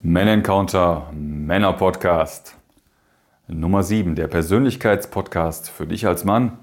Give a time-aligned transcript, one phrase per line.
[0.00, 2.56] Men Encounter Männer Podcast
[3.48, 6.60] Nummer 7, der Persönlichkeitspodcast für dich als Mann.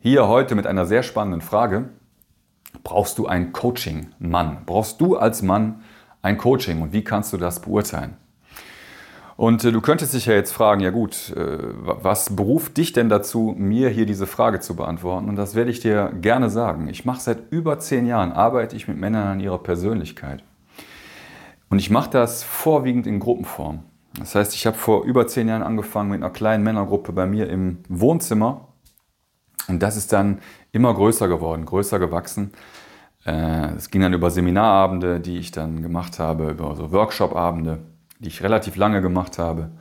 [0.00, 1.90] Hier heute mit einer sehr spannenden Frage.
[2.82, 4.62] Brauchst du ein Coaching, Mann?
[4.66, 5.82] Brauchst du als Mann
[6.20, 8.16] ein Coaching und wie kannst du das beurteilen?
[9.36, 13.08] Und äh, du könntest dich ja jetzt fragen, ja gut, äh, was beruft dich denn
[13.08, 15.28] dazu, mir hier diese Frage zu beantworten?
[15.28, 16.88] Und das werde ich dir gerne sagen.
[16.88, 20.42] Ich mache seit über zehn Jahren, arbeite ich mit Männern an ihrer Persönlichkeit.
[21.74, 23.80] Und ich mache das vorwiegend in Gruppenform.
[24.16, 27.50] Das heißt, ich habe vor über zehn Jahren angefangen mit einer kleinen Männergruppe bei mir
[27.50, 28.68] im Wohnzimmer.
[29.66, 30.38] Und das ist dann
[30.70, 32.52] immer größer geworden, größer gewachsen.
[33.26, 37.80] Äh, es ging dann über Seminarabende, die ich dann gemacht habe, über so Workshop-Abende,
[38.20, 39.72] die ich relativ lange gemacht habe.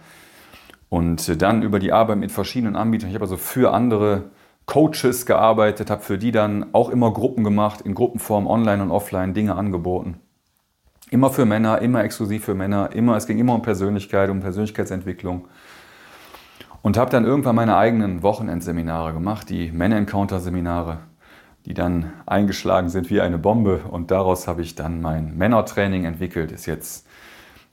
[0.90, 3.10] Und dann über die Arbeit mit verschiedenen Anbietern.
[3.10, 4.32] Ich habe also für andere
[4.66, 9.36] Coaches gearbeitet, habe für die dann auch immer Gruppen gemacht, in Gruppenform, online und offline,
[9.36, 10.23] Dinge angeboten.
[11.10, 15.48] Immer für Männer, immer exklusiv für Männer, immer, es ging immer um Persönlichkeit, um Persönlichkeitsentwicklung.
[16.82, 21.00] Und habe dann irgendwann meine eigenen Wochenendseminare gemacht, die Männer-Encounter-Seminare,
[21.66, 23.82] die dann eingeschlagen sind wie eine Bombe.
[23.90, 26.52] Und daraus habe ich dann mein Männertraining entwickelt.
[26.52, 27.08] Ist jetzt,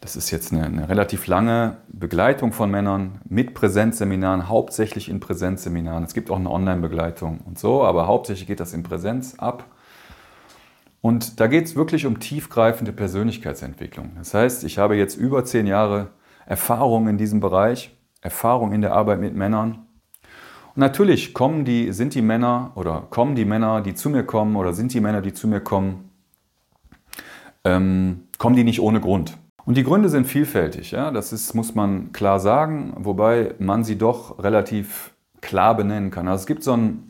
[0.01, 6.05] das ist jetzt eine, eine relativ lange Begleitung von Männern mit Präsenzseminaren, hauptsächlich in Präsenzseminaren.
[6.05, 9.65] Es gibt auch eine Online-Begleitung und so, aber hauptsächlich geht das in Präsenz ab.
[11.03, 14.13] Und da geht es wirklich um tiefgreifende Persönlichkeitsentwicklung.
[14.19, 16.09] Das heißt, ich habe jetzt über zehn Jahre
[16.47, 19.87] Erfahrung in diesem Bereich, Erfahrung in der Arbeit mit Männern.
[20.75, 24.57] Und natürlich kommen die, sind die Männer oder kommen die Männer, die zu mir kommen
[24.57, 26.11] oder sind die Männer, die zu mir kommen,
[27.65, 29.39] ähm, kommen die nicht ohne Grund.
[29.65, 33.97] Und die Gründe sind vielfältig, ja, das ist, muss man klar sagen, wobei man sie
[33.97, 36.29] doch relativ klar benennen kann.
[36.29, 37.10] Also es gibt so ein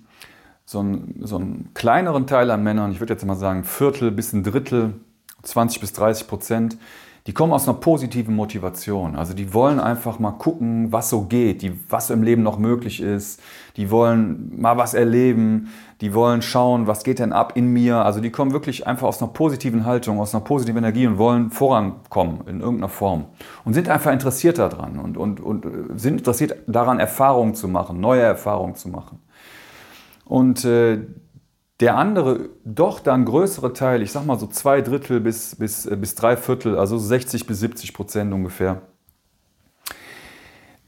[0.71, 4.33] so einen, so einen kleineren Teil an Männern, ich würde jetzt mal sagen Viertel bis
[4.33, 4.95] ein Drittel,
[5.43, 6.79] 20 bis 30 Prozent,
[7.27, 9.17] die kommen aus einer positiven Motivation.
[9.17, 13.01] Also die wollen einfach mal gucken, was so geht, die, was im Leben noch möglich
[13.01, 13.43] ist.
[13.77, 18.05] Die wollen mal was erleben, die wollen schauen, was geht denn ab in mir.
[18.05, 21.51] Also die kommen wirklich einfach aus einer positiven Haltung, aus einer positiven Energie und wollen
[21.51, 23.25] vorankommen in irgendeiner Form.
[23.65, 25.67] Und sind einfach interessiert daran und, und, und
[25.97, 29.19] sind interessiert daran, Erfahrungen zu machen, neue Erfahrungen zu machen.
[30.31, 31.01] Und äh,
[31.81, 35.97] der andere, doch dann größere Teil, ich sag mal so zwei Drittel bis, bis, äh,
[35.97, 38.83] bis drei Viertel, also 60 bis 70 Prozent ungefähr,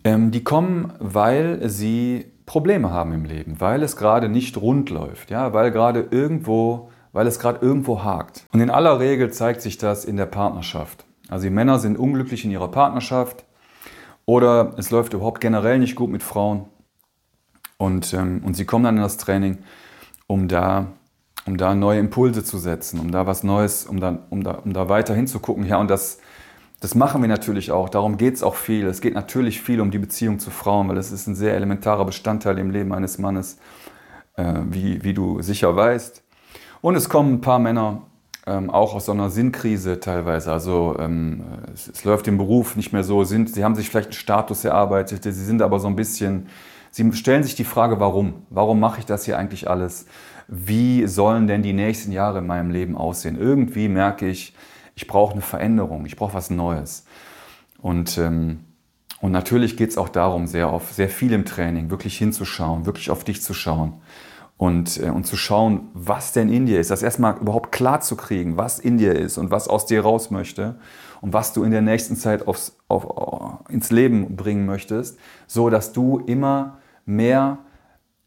[0.05, 5.33] ähm, die kommen, weil sie Probleme haben im Leben, weil es gerade nicht rund läuft,
[5.33, 8.47] ja, weil gerade irgendwo, weil es gerade irgendwo hakt.
[8.53, 11.05] Und in aller Regel zeigt sich das in der Partnerschaft.
[11.29, 13.45] Also die Männer sind unglücklich in ihrer Partnerschaft
[14.25, 16.67] oder es läuft überhaupt generell nicht gut mit Frauen.
[17.83, 19.59] Und, ähm, und sie kommen dann in das Training,
[20.29, 20.87] um da,
[21.47, 24.73] um da neue Impulse zu setzen, um da was Neues, um da, um da, um
[24.73, 25.67] da weiter hinzugucken.
[25.67, 26.21] Ja, und das,
[26.79, 27.89] das machen wir natürlich auch.
[27.89, 28.87] Darum geht es auch viel.
[28.87, 32.05] Es geht natürlich viel um die Beziehung zu Frauen, weil das ist ein sehr elementarer
[32.05, 33.59] Bestandteil im Leben eines Mannes,
[34.37, 36.23] äh, wie, wie du sicher weißt.
[36.83, 38.03] Und es kommen ein paar Männer
[38.47, 40.53] ähm, auch aus so einer Sinnkrise teilweise.
[40.53, 41.43] Also ähm,
[41.75, 43.25] es, es, läuft im Beruf nicht mehr so.
[43.25, 46.47] Sind, sie haben sich vielleicht einen Status erarbeitet, sie sind aber so ein bisschen
[46.95, 48.47] Sie stellen sich die Frage, warum?
[48.51, 50.05] Warum mache ich das hier eigentlich alles?
[50.47, 53.39] Wie sollen denn die nächsten Jahre in meinem Leben aussehen?
[53.41, 54.55] Irgendwie merke ich,
[54.95, 57.07] ich brauche eine Veränderung, ich brauche was Neues.
[57.81, 58.61] Und, ähm,
[59.23, 63.11] und natürlich geht es auch darum, sehr, auf, sehr viel im Training, wirklich hinzuschauen, wirklich
[63.11, 63.95] auf dich zu schauen
[64.59, 66.91] und, äh, und zu schauen, was denn in dir ist.
[66.91, 70.31] Das erstmal überhaupt klar zu kriegen, was in dir ist und was aus dir raus
[70.31, 70.77] möchte
[71.23, 75.95] und was du in der nächsten Zeit aufs, auf, ins Leben bringen möchtest, so dass
[75.95, 77.59] du immer mehr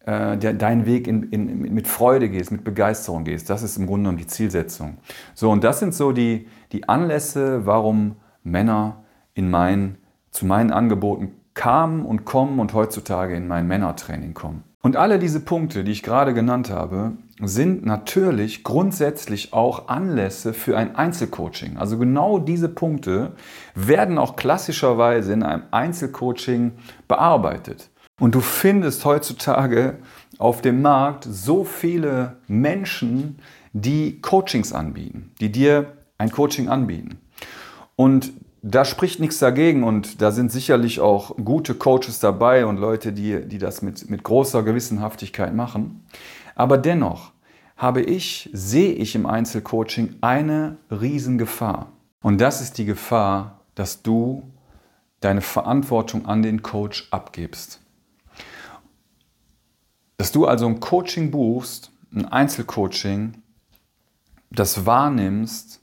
[0.05, 3.49] äh, der, deinen Weg in, in, mit Freude gehst, mit Begeisterung gehst.
[3.49, 4.97] Das ist im Grunde genommen die Zielsetzung.
[5.33, 9.03] So, und das sind so die, die Anlässe, warum Männer
[9.33, 9.97] in mein,
[10.31, 14.63] zu meinen Angeboten kamen und kommen und heutzutage in mein Männertraining kommen.
[14.81, 20.77] Und alle diese Punkte, die ich gerade genannt habe, sind natürlich grundsätzlich auch Anlässe für
[20.77, 21.77] ein Einzelcoaching.
[21.77, 23.31] Also genau diese Punkte
[23.73, 26.73] werden auch klassischerweise in einem Einzelcoaching
[27.07, 27.89] bearbeitet.
[28.19, 29.99] Und du findest heutzutage
[30.37, 33.39] auf dem Markt so viele Menschen,
[33.73, 37.19] die Coachings anbieten, die dir ein Coaching anbieten.
[37.97, 38.31] Und
[38.61, 43.45] da spricht nichts dagegen und da sind sicherlich auch gute Coaches dabei und Leute, die,
[43.45, 46.05] die das mit, mit großer Gewissenhaftigkeit machen.
[46.55, 47.31] Aber dennoch
[47.77, 51.91] habe ich, sehe ich im Einzelcoaching eine Riesengefahr.
[52.23, 54.43] Und das ist die Gefahr, dass du
[55.19, 57.81] deine Verantwortung an den Coach abgibst.
[60.17, 63.41] Dass du also ein Coaching buchst, ein Einzelcoaching,
[64.51, 65.81] das wahrnimmst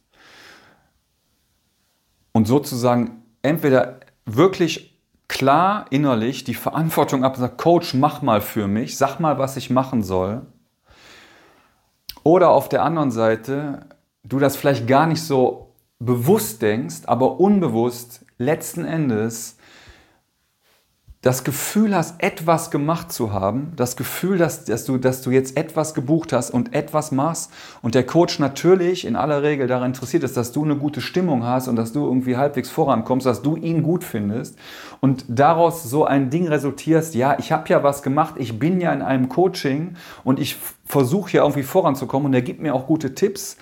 [2.33, 4.99] und sozusagen entweder wirklich
[5.29, 9.57] klar innerlich die Verantwortung ab und sagt, Coach, mach mal für mich, sag mal, was
[9.57, 10.47] ich machen soll.
[12.23, 13.87] Oder auf der anderen Seite,
[14.25, 19.57] du das vielleicht gar nicht so bewusst denkst, aber unbewusst letzten Endes
[21.23, 25.57] das Gefühl hast, etwas gemacht zu haben, das Gefühl, dass, dass, du, dass du jetzt
[25.57, 30.25] etwas gebucht hast und etwas machst und der Coach natürlich in aller Regel daran interessiert
[30.25, 33.55] ist, dass du eine gute Stimmung hast und dass du irgendwie halbwegs vorankommst, dass du
[33.55, 34.59] ihn gut findest
[35.01, 38.93] und daraus so ein Ding resultierst, ja, ich habe ja was gemacht, ich bin ja
[38.93, 43.15] in einem Coaching und ich versuche ja irgendwie voranzukommen und er gibt mir auch gute
[43.15, 43.57] Tipps,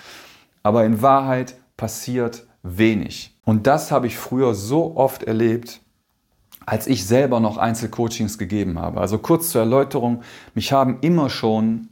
[0.63, 3.37] aber in Wahrheit passiert wenig.
[3.45, 5.81] Und das habe ich früher so oft erlebt,
[6.71, 9.01] als ich selber noch Einzelcoachings gegeben habe.
[9.01, 10.23] Also kurz zur Erläuterung,
[10.55, 11.89] mich haben immer schon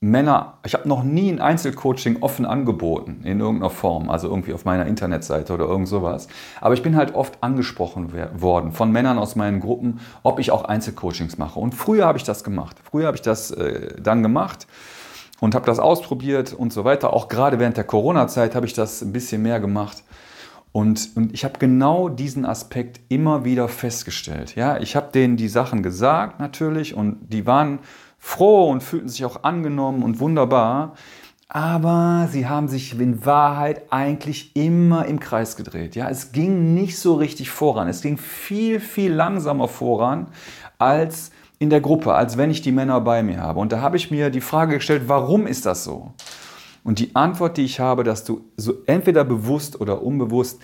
[0.00, 4.64] Männer, ich habe noch nie ein Einzelcoaching offen angeboten in irgendeiner Form, also irgendwie auf
[4.64, 6.28] meiner Internetseite oder irgend sowas.
[6.62, 10.64] Aber ich bin halt oft angesprochen worden von Männern aus meinen Gruppen, ob ich auch
[10.64, 11.60] Einzelcoachings mache.
[11.60, 12.78] Und früher habe ich das gemacht.
[12.82, 14.66] Früher habe ich das äh, dann gemacht
[15.40, 17.12] und habe das ausprobiert und so weiter.
[17.12, 20.02] Auch gerade während der Corona-Zeit habe ich das ein bisschen mehr gemacht.
[20.74, 24.56] Und, und ich habe genau diesen Aspekt immer wieder festgestellt.
[24.56, 27.78] Ja, ich habe denen die Sachen gesagt natürlich und die waren
[28.18, 30.94] froh und fühlten sich auch angenommen und wunderbar.
[31.48, 35.94] Aber sie haben sich in Wahrheit eigentlich immer im Kreis gedreht.
[35.94, 37.86] Ja, es ging nicht so richtig voran.
[37.86, 40.26] Es ging viel, viel langsamer voran
[40.78, 41.30] als
[41.60, 43.60] in der Gruppe, als wenn ich die Männer bei mir habe.
[43.60, 46.14] Und da habe ich mir die Frage gestellt, warum ist das so?
[46.84, 50.60] Und die Antwort, die ich habe, dass du so entweder bewusst oder unbewusst,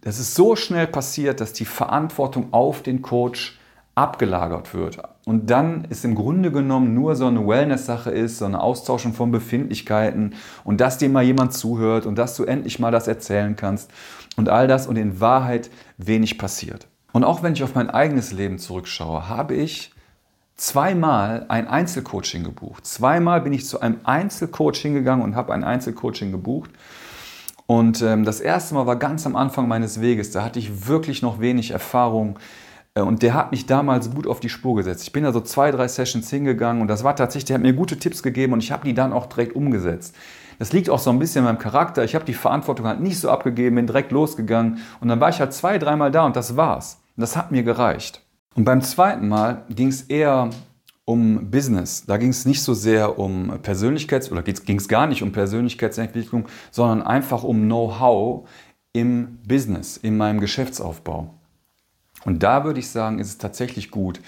[0.00, 3.60] dass es so schnell passiert, dass die Verantwortung auf den Coach
[3.94, 4.98] abgelagert wird.
[5.26, 9.30] Und dann ist im Grunde genommen nur so eine Wellness-Sache ist, so eine Austauschung von
[9.30, 10.34] Befindlichkeiten
[10.64, 13.90] und dass dir mal jemand zuhört und dass du endlich mal das erzählen kannst
[14.36, 16.88] und all das und in Wahrheit wenig passiert.
[17.12, 19.92] Und auch wenn ich auf mein eigenes Leben zurückschaue, habe ich
[20.60, 22.86] zweimal ein Einzelcoaching gebucht.
[22.86, 26.70] Zweimal bin ich zu einem Einzelcoaching gegangen und habe ein Einzelcoaching gebucht.
[27.66, 30.32] Und ähm, das erste Mal war ganz am Anfang meines Weges.
[30.32, 32.38] Da hatte ich wirklich noch wenig Erfahrung.
[32.94, 35.04] Äh, und der hat mich damals gut auf die Spur gesetzt.
[35.04, 37.72] Ich bin da so zwei, drei Sessions hingegangen und das war tatsächlich, der hat mir
[37.72, 40.14] gute Tipps gegeben und ich habe die dann auch direkt umgesetzt.
[40.58, 42.04] Das liegt auch so ein bisschen in meinem Charakter.
[42.04, 45.40] Ich habe die Verantwortung halt nicht so abgegeben, bin direkt losgegangen und dann war ich
[45.40, 47.00] halt zwei, dreimal da und das war's.
[47.16, 48.20] Und das hat mir gereicht.
[48.54, 50.50] Und beim zweiten Mal ging es eher
[51.04, 52.04] um Business.
[52.06, 56.46] Da ging es nicht so sehr um Persönlichkeits- oder ging es gar nicht um Persönlichkeitsentwicklung,
[56.70, 58.48] sondern einfach um Know-how
[58.92, 61.34] im Business, in meinem Geschäftsaufbau.
[62.24, 64.20] Und da würde ich sagen, ist es tatsächlich gut,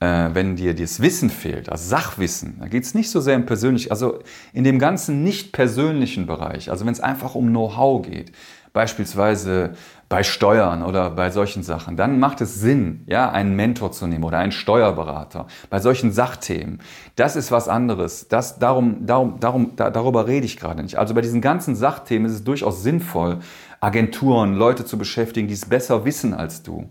[0.00, 3.46] äh, wenn dir das Wissen fehlt, also Sachwissen, da geht es nicht so sehr im
[3.46, 4.20] persönlichen, also
[4.52, 8.32] in dem ganzen nicht persönlichen Bereich, also wenn es einfach um Know-how geht,
[8.72, 9.74] beispielsweise
[10.08, 14.24] bei Steuern oder bei solchen Sachen, dann macht es Sinn, ja, einen Mentor zu nehmen
[14.24, 15.46] oder einen Steuerberater.
[15.70, 16.80] Bei solchen Sachthemen,
[17.16, 18.28] das ist was anderes.
[18.28, 20.98] Das, darum, darum, darum, da, darüber rede ich gerade nicht.
[20.98, 23.38] Also bei diesen ganzen Sachthemen ist es durchaus sinnvoll,
[23.80, 26.88] Agenturen, Leute zu beschäftigen, die es besser wissen als du.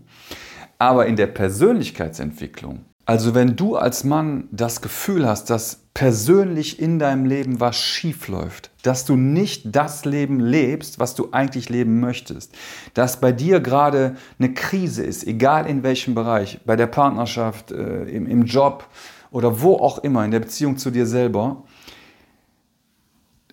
[0.78, 7.00] Aber in der Persönlichkeitsentwicklung, also wenn du als Mann das Gefühl hast, dass persönlich in
[7.00, 12.00] deinem Leben was schief läuft, dass du nicht das Leben lebst, was du eigentlich leben
[12.00, 12.56] möchtest,
[12.94, 18.04] dass bei dir gerade eine Krise ist, egal in welchem Bereich, bei der Partnerschaft, äh,
[18.06, 18.88] im, im Job
[19.32, 21.64] oder wo auch immer, in der Beziehung zu dir selber,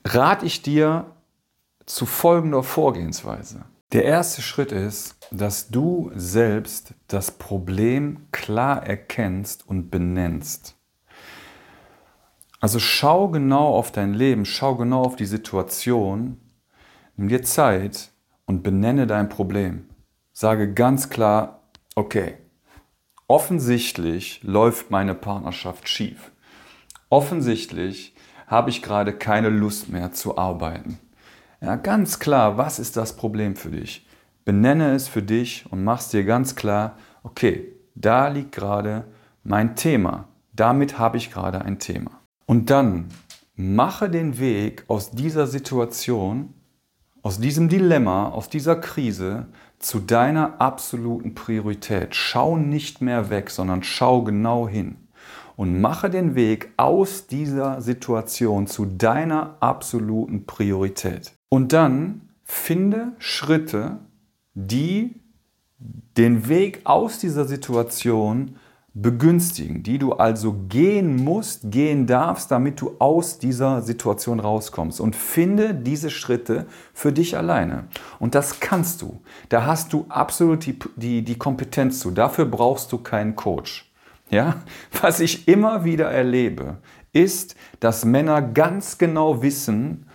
[0.04, 1.06] rate ich dir
[1.86, 3.64] zu folgender Vorgehensweise.
[3.92, 10.76] Der erste Schritt ist, dass du selbst das Problem klar erkennst und benennst.
[12.60, 16.40] Also schau genau auf dein Leben, schau genau auf die Situation,
[17.16, 18.12] nimm dir Zeit
[18.46, 19.88] und benenne dein Problem.
[20.32, 21.62] Sage ganz klar,
[21.96, 22.34] okay,
[23.26, 26.30] offensichtlich läuft meine Partnerschaft schief.
[27.08, 28.14] Offensichtlich
[28.46, 31.00] habe ich gerade keine Lust mehr zu arbeiten.
[31.62, 34.06] Ja, ganz klar, was ist das Problem für dich?
[34.46, 39.04] Benenne es für dich und mach es dir ganz klar, okay, da liegt gerade
[39.44, 40.28] mein Thema.
[40.54, 42.12] Damit habe ich gerade ein Thema.
[42.46, 43.08] Und dann
[43.54, 46.54] mache den Weg aus dieser Situation,
[47.22, 49.48] aus diesem Dilemma, aus dieser Krise
[49.78, 52.14] zu deiner absoluten Priorität.
[52.14, 54.96] Schau nicht mehr weg, sondern schau genau hin
[55.56, 61.32] und mache den Weg aus dieser Situation zu deiner absoluten Priorität.
[61.50, 63.98] Und dann finde Schritte,
[64.54, 65.16] die
[66.16, 68.56] den Weg aus dieser Situation
[68.94, 75.00] begünstigen, die du also gehen musst, gehen darfst, damit du aus dieser Situation rauskommst.
[75.00, 77.88] Und finde diese Schritte für dich alleine.
[78.18, 79.20] Und das kannst du.
[79.48, 82.10] Da hast du absolut die, die, die Kompetenz zu.
[82.10, 83.90] Dafür brauchst du keinen Coach.
[84.28, 84.56] Ja?
[85.00, 86.78] Was ich immer wieder erlebe,
[87.12, 90.06] ist, dass Männer ganz genau wissen,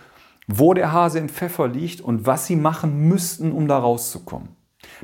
[0.46, 4.48] wo der Hase im Pfeffer liegt und was sie machen müssten, um da rauszukommen.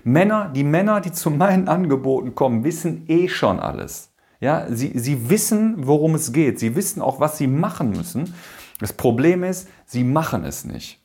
[0.05, 4.13] Männer, die Männer, die zu meinen Angeboten kommen, wissen eh schon alles.
[4.41, 6.59] Ja, sie, sie wissen, worum es geht.
[6.59, 8.35] Sie wissen auch, was sie machen müssen.
[8.81, 11.01] Das Problem ist, sie machen es nicht.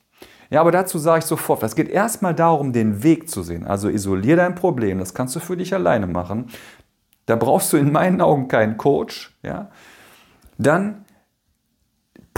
[0.50, 3.66] Ja, aber dazu sage ich sofort, es geht erstmal darum, den Weg zu sehen.
[3.66, 6.46] Also isolier dein Problem, das kannst du für dich alleine machen.
[7.26, 9.36] Da brauchst du in meinen Augen keinen Coach.
[9.42, 9.70] Ja.
[10.56, 11.04] Dann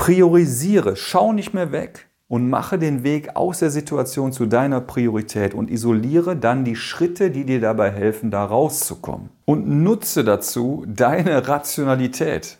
[0.00, 5.52] priorisiere, schau nicht mehr weg, und mache den Weg aus der Situation zu deiner Priorität
[5.52, 9.28] und isoliere dann die Schritte, die dir dabei helfen, da rauszukommen.
[9.44, 12.56] Und nutze dazu deine Rationalität.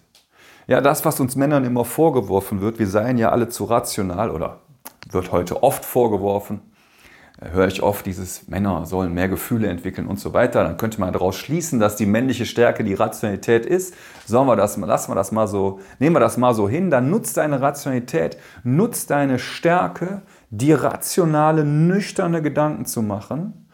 [0.67, 4.59] Ja, das, was uns Männern immer vorgeworfen wird, wir seien ja alle zu rational oder
[5.11, 6.61] wird heute oft vorgeworfen,
[7.41, 10.63] höre ich oft dieses, Männer sollen mehr Gefühle entwickeln und so weiter.
[10.63, 13.95] Dann könnte man daraus schließen, dass die männliche Stärke die Rationalität ist.
[14.27, 17.11] Sollen wir das, lassen wir das mal so, nehmen wir das mal so hin, dann
[17.11, 23.69] nutzt deine Rationalität, nutzt deine Stärke, die rationale, nüchterne Gedanken zu machen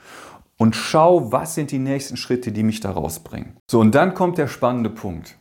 [0.59, 3.57] und schau, was sind die nächsten Schritte, die mich da rausbringen.
[3.71, 5.37] So, und dann kommt der spannende Punkt.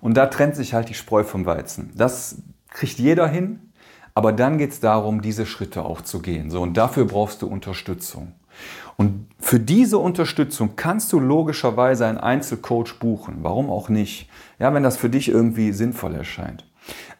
[0.00, 1.92] Und da trennt sich halt die Spreu vom Weizen.
[1.96, 3.69] Das kriegt jeder hin,
[4.20, 6.50] aber dann geht es darum, diese Schritte auch zu gehen.
[6.50, 8.32] So, und dafür brauchst du Unterstützung.
[8.98, 13.38] Und für diese Unterstützung kannst du logischerweise einen Einzelcoach buchen.
[13.40, 14.28] Warum auch nicht?
[14.58, 16.66] Ja, wenn das für dich irgendwie sinnvoll erscheint.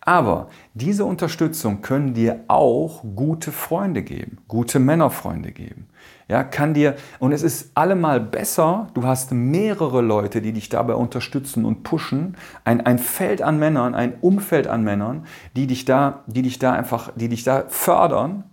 [0.03, 5.89] Aber diese Unterstützung können dir auch gute Freunde geben, gute Männerfreunde geben.
[6.27, 10.95] Ja, kann dir, und es ist allemal besser, du hast mehrere Leute, die dich dabei
[10.95, 15.27] unterstützen und pushen, ein, ein Feld an Männern, ein Umfeld an Männern,
[15.57, 18.45] die dich da, die dich da einfach, die dich da fördern,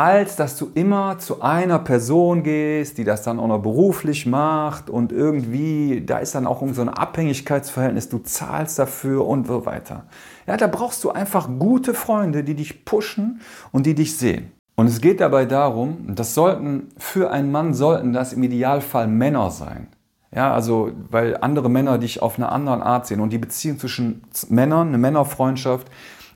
[0.00, 4.88] als dass du immer zu einer Person gehst, die das dann auch noch beruflich macht
[4.88, 10.04] und irgendwie, da ist dann auch so ein Abhängigkeitsverhältnis, du zahlst dafür und so weiter.
[10.46, 13.42] Ja, da brauchst du einfach gute Freunde, die dich pushen
[13.72, 14.52] und die dich sehen.
[14.74, 19.50] Und es geht dabei darum, das sollten, für einen Mann sollten das im Idealfall Männer
[19.50, 19.88] sein.
[20.34, 23.20] Ja, also, weil andere Männer dich auf einer anderen Art sehen.
[23.20, 25.88] Und die Beziehung zwischen Männern, eine Männerfreundschaft,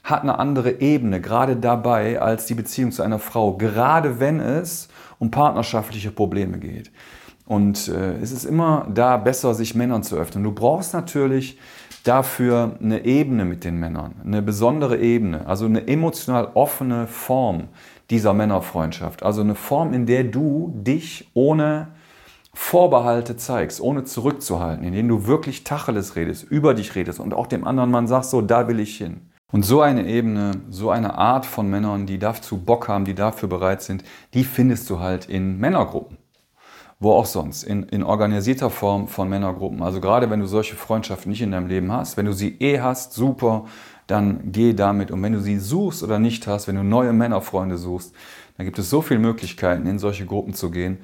[0.04, 3.56] hat eine andere Ebene, gerade dabei, als die Beziehung zu einer Frau.
[3.56, 6.92] Gerade wenn es um partnerschaftliche Probleme geht.
[7.46, 10.44] Und äh, es ist immer da besser, sich Männern zu öffnen.
[10.44, 11.58] Du brauchst natürlich
[12.04, 17.68] dafür eine Ebene mit den Männern, eine besondere Ebene, also eine emotional offene Form
[18.10, 19.22] dieser Männerfreundschaft.
[19.22, 21.88] Also eine Form, in der du dich ohne
[22.52, 27.46] Vorbehalte zeigst, ohne zurückzuhalten, in denen du wirklich Tacheles redest, über dich redest und auch
[27.46, 29.22] dem anderen Mann sagst, so, da will ich hin.
[29.54, 33.48] Und so eine Ebene, so eine Art von Männern, die dazu Bock haben, die dafür
[33.48, 34.02] bereit sind,
[34.34, 36.18] die findest du halt in Männergruppen.
[36.98, 39.80] Wo auch sonst, in, in organisierter Form von Männergruppen.
[39.80, 42.80] Also gerade wenn du solche Freundschaften nicht in deinem Leben hast, wenn du sie eh
[42.80, 43.66] hast, super,
[44.08, 45.12] dann geh damit.
[45.12, 48.12] Und wenn du sie suchst oder nicht hast, wenn du neue Männerfreunde suchst,
[48.56, 50.98] dann gibt es so viele Möglichkeiten, in solche Gruppen zu gehen,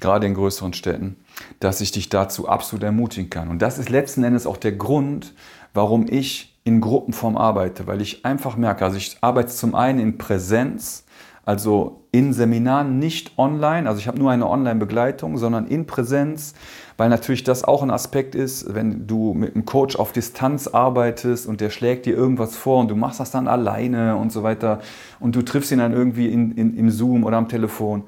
[0.00, 1.16] gerade in größeren Städten,
[1.58, 3.48] dass ich dich dazu absolut ermutigen kann.
[3.48, 5.34] Und das ist letzten Endes auch der Grund,
[5.74, 10.18] warum ich in Gruppenform arbeite, weil ich einfach merke, also ich arbeite zum einen in
[10.18, 11.04] Präsenz,
[11.46, 16.54] also in Seminaren nicht online, also ich habe nur eine Online-Begleitung, sondern in Präsenz,
[16.96, 21.46] weil natürlich das auch ein Aspekt ist, wenn du mit einem Coach auf Distanz arbeitest
[21.46, 24.80] und der schlägt dir irgendwas vor und du machst das dann alleine und so weiter
[25.18, 28.04] und du triffst ihn dann irgendwie in, in, im Zoom oder am Telefon.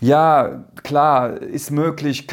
[0.00, 2.28] Ja, klar, ist möglich,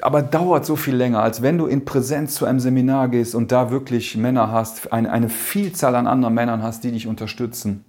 [0.00, 3.52] aber dauert so viel länger, als wenn du in Präsenz zu einem Seminar gehst und
[3.52, 7.84] da wirklich Männer hast, eine, eine Vielzahl an anderen Männern hast, die dich unterstützen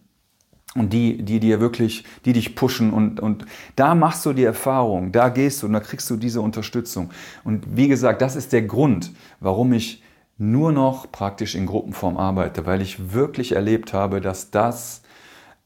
[0.75, 5.11] und die, die dir wirklich, die dich pushen und, und da machst du die Erfahrung,
[5.11, 7.09] da gehst du und da kriegst du diese Unterstützung.
[7.43, 10.03] Und wie gesagt, das ist der Grund, warum ich
[10.37, 15.01] nur noch praktisch in Gruppenform arbeite, weil ich wirklich erlebt habe, dass das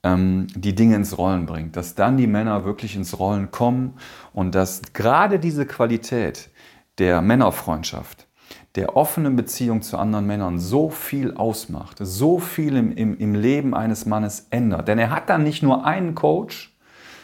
[0.05, 3.93] die Dinge ins Rollen bringt, dass dann die Männer wirklich ins Rollen kommen
[4.33, 6.49] und dass gerade diese Qualität
[6.97, 8.27] der Männerfreundschaft,
[8.75, 13.73] der offenen Beziehung zu anderen Männern so viel ausmacht, so viel im, im, im Leben
[13.73, 14.89] eines Mannes ändert.
[14.89, 16.72] Denn er hat dann nicht nur einen Coach,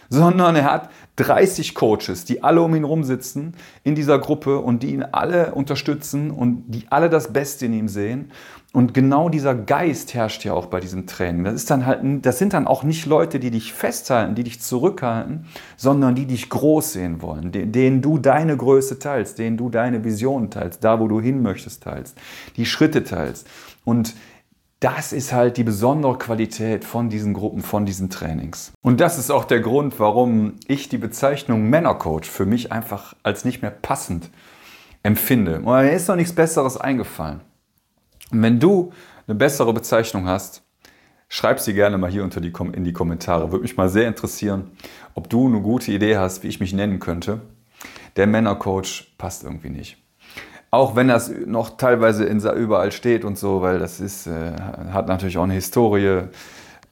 [0.09, 4.83] sondern er hat 30 Coaches, die alle um ihn rum sitzen in dieser Gruppe und
[4.83, 8.31] die ihn alle unterstützen und die alle das Beste in ihm sehen.
[8.71, 11.43] Und genau dieser Geist herrscht ja auch bei diesem Training.
[11.43, 14.61] Das ist dann halt, das sind dann auch nicht Leute, die dich festhalten, die dich
[14.61, 20.03] zurückhalten, sondern die dich groß sehen wollen, denen du deine Größe teilst, denen du deine
[20.03, 22.15] Vision teilst, da wo du hin möchtest teilst,
[22.57, 23.47] die Schritte teilst.
[23.85, 24.13] Und
[24.79, 28.71] das ist halt die besondere Qualität von diesen Gruppen, von diesen Trainings.
[28.81, 33.43] Und das ist auch der Grund, warum ich die Bezeichnung Männercoach für mich einfach als
[33.43, 34.29] nicht mehr passend
[35.03, 35.59] empfinde.
[35.59, 37.41] mir ist noch nichts Besseres eingefallen.
[38.31, 38.91] Und wenn du
[39.27, 40.63] eine bessere Bezeichnung hast,
[41.27, 43.51] schreib sie gerne mal hier unter die, in die Kommentare.
[43.51, 44.71] Würde mich mal sehr interessieren,
[45.13, 47.41] ob du eine gute Idee hast, wie ich mich nennen könnte.
[48.15, 49.97] Der Männercoach passt irgendwie nicht.
[50.71, 54.53] Auch wenn das noch teilweise in, überall steht und so, weil das ist, äh,
[54.91, 56.23] hat natürlich auch eine Historie.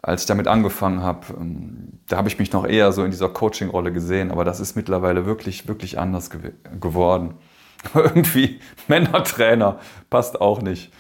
[0.01, 3.29] Als ich damit angefangen habe, ähm, da habe ich mich noch eher so in dieser
[3.29, 7.36] Coaching-Rolle gesehen, aber das ist mittlerweile wirklich, wirklich anders ge geworden.
[7.93, 9.79] Irgendwie Männertrainer
[10.10, 10.91] passt auch nicht.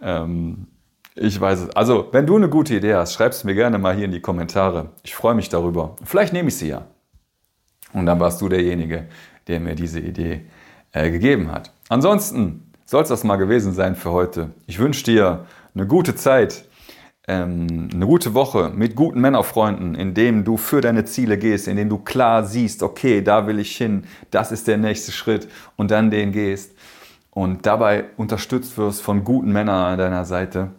[0.00, 0.68] Ähm,
[1.14, 1.70] ich weiß es.
[1.70, 4.20] Also, wenn du eine gute Idee hast, schreib es mir gerne mal hier in die
[4.20, 4.90] Kommentare.
[5.02, 5.96] Ich freue mich darüber.
[6.04, 6.86] Vielleicht nehme ich sie ja.
[7.92, 9.06] Und dann warst du derjenige,
[9.48, 10.46] der mir diese Idee
[10.92, 11.72] äh, gegeben hat.
[11.88, 14.50] Ansonsten soll es das mal gewesen sein für heute.
[14.66, 16.64] Ich wünsche dir eine gute Zeit,
[17.28, 21.76] ähm, eine gute Woche mit guten Männerfreunden, in denen du für deine Ziele gehst, in
[21.76, 25.90] denen du klar siehst, okay, da will ich hin, das ist der nächste Schritt und
[25.90, 26.72] dann den gehst
[27.30, 30.70] und dabei unterstützt wirst von guten Männern an deiner Seite.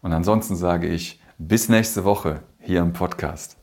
[0.00, 3.56] Und ansonsten sage ich bis nächste Woche hier im Podcast.